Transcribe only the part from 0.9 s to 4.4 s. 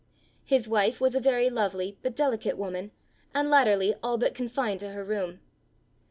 was a very lovely, but delicate woman, and latterly all but